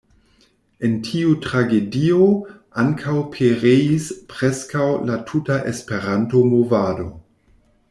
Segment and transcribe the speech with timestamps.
[0.87, 2.23] En tiu tragedio
[2.85, 7.09] ankaŭ pereis preskaŭ la tuta Esperanto-movado.